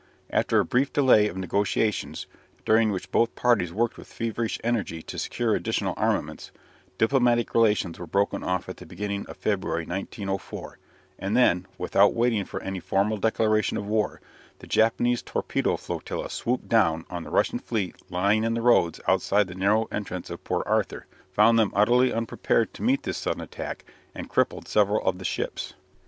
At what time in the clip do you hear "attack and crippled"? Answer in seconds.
23.41-24.67